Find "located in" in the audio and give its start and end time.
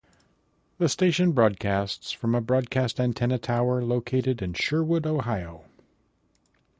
3.83-4.53